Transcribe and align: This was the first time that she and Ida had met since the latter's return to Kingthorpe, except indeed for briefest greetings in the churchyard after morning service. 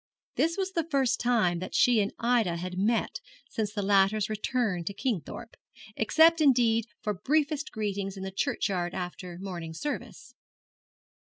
This 0.33 0.57
was 0.57 0.71
the 0.71 0.89
first 0.89 1.19
time 1.19 1.59
that 1.59 1.75
she 1.75 2.01
and 2.01 2.11
Ida 2.17 2.57
had 2.57 2.75
met 2.79 3.19
since 3.47 3.71
the 3.71 3.83
latter's 3.83 4.31
return 4.31 4.83
to 4.85 4.95
Kingthorpe, 4.95 5.55
except 5.95 6.41
indeed 6.41 6.87
for 7.03 7.13
briefest 7.13 7.71
greetings 7.71 8.17
in 8.17 8.23
the 8.23 8.31
churchyard 8.31 8.95
after 8.95 9.37
morning 9.39 9.75
service. 9.75 10.33